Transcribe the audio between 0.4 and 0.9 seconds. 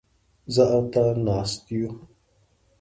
زه او